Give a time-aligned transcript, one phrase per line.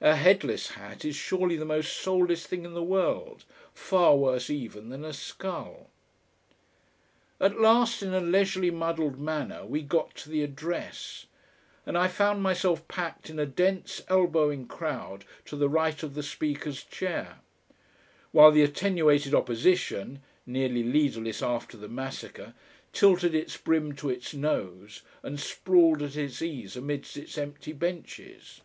[0.00, 3.44] A headless hat is surely the most soulless thing in the world,
[3.74, 5.90] far worse even than a skull....
[7.38, 11.26] At last, in a leisurely muddled manner we got to the Address;
[11.84, 16.22] and I found myself packed in a dense elbowing crowd to the right of the
[16.22, 17.40] Speaker's chair;
[18.32, 22.54] while the attenuated Opposition, nearly leaderless after the massacre,
[22.94, 28.62] tilted its brim to its nose and sprawled at its ease amidst its empty benches.